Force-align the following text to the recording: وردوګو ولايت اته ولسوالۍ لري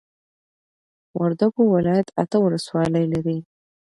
وردوګو 1.19 1.63
ولايت 1.75 2.07
اته 2.21 2.37
ولسوالۍ 2.41 3.05
لري 3.13 3.37